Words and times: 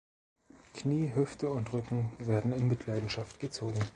Knie, 0.73 1.13
Hüfte 1.13 1.47
und 1.51 1.71
Rücken 1.73 2.11
werden 2.17 2.53
in 2.53 2.67
Mitleidenschaft 2.67 3.39
gezogen. 3.39 3.79